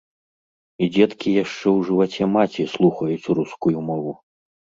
І 0.85 0.87
дзеткі 0.95 1.29
яшчэ 1.43 1.67
ў 1.75 1.89
жываце 1.89 2.23
маці 2.37 2.67
слухаюць 2.73 3.29
рускую 3.43 3.77
мову. 3.93 4.17